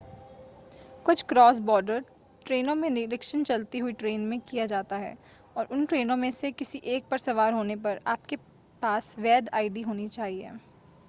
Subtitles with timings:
[1.05, 2.03] कुछ क्रॉस-बॉर्डर
[2.45, 5.15] ट्रेनों में निरीक्षण चलती हुई ट्रेन में किया जाता है
[5.55, 8.35] और उन ट्रेनों में से किसी एक पर सवार होने पर आपके
[8.81, 10.51] पास वैध आईडी होनी चाहिए